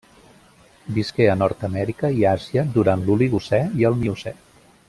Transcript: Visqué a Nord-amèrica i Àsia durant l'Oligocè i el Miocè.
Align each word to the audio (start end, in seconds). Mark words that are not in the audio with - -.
Visqué 0.95 1.27
a 1.33 1.35
Nord-amèrica 1.43 2.11
i 2.21 2.27
Àsia 2.31 2.67
durant 2.79 3.07
l'Oligocè 3.11 3.63
i 3.83 3.91
el 3.91 4.03
Miocè. 4.05 4.39